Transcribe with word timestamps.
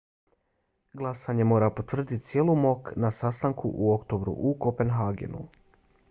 glasanje 0.99 1.43
mora 1.49 1.67
potvrditi 1.79 2.25
cijeli 2.29 2.55
mok 2.61 2.89
na 3.05 3.11
sastanku 3.17 3.71
u 3.73 3.91
oktobru 3.97 4.33
u 4.53 4.55
kopenhagenu 4.67 5.45